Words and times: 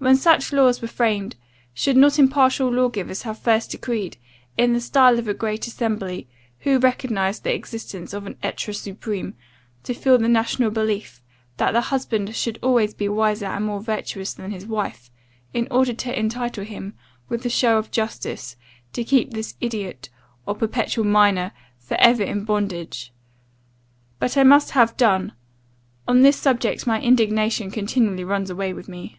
When 0.00 0.14
such 0.16 0.52
laws 0.52 0.80
were 0.80 0.86
framed, 0.88 1.34
should 1.74 1.96
not 1.96 2.20
impartial 2.20 2.68
lawgivers 2.72 3.22
have 3.22 3.36
first 3.40 3.72
decreed, 3.72 4.16
in 4.56 4.72
the 4.72 4.80
style 4.80 5.18
of 5.18 5.26
a 5.26 5.34
great 5.34 5.66
assembly, 5.66 6.28
who 6.60 6.78
recognized 6.78 7.42
the 7.42 7.52
existence 7.52 8.14
of 8.14 8.24
an 8.24 8.38
etre 8.40 8.72
supreme, 8.72 9.34
to 9.82 9.92
fix 9.92 10.04
the 10.22 10.28
national 10.28 10.70
belief, 10.70 11.20
that 11.56 11.72
the 11.72 11.80
husband 11.80 12.36
should 12.36 12.60
always 12.62 12.94
be 12.94 13.08
wiser 13.08 13.46
and 13.46 13.64
more 13.66 13.80
virtuous 13.82 14.32
than 14.32 14.52
his 14.52 14.64
wife, 14.66 15.10
in 15.52 15.66
order 15.68 15.92
to 15.92 16.16
entitle 16.16 16.64
him, 16.64 16.94
with 17.28 17.44
a 17.44 17.50
show 17.50 17.76
of 17.76 17.90
justice, 17.90 18.54
to 18.92 19.02
keep 19.04 19.32
this 19.32 19.56
idiot, 19.60 20.10
or 20.46 20.54
perpetual 20.54 21.04
minor, 21.04 21.50
for 21.76 21.96
ever 22.00 22.22
in 22.22 22.44
bondage. 22.44 23.12
But 24.20 24.36
I 24.36 24.44
must 24.44 24.70
have 24.70 24.96
done 24.96 25.32
on 26.06 26.22
this 26.22 26.36
subject, 26.36 26.86
my 26.86 27.00
indignation 27.00 27.72
continually 27.72 28.24
runs 28.24 28.48
away 28.48 28.72
with 28.72 28.88
me. 28.88 29.18